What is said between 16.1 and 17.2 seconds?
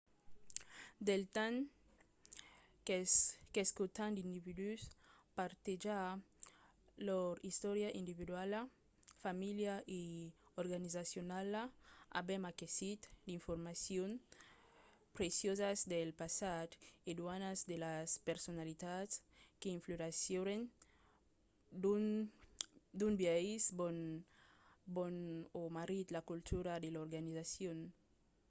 passat e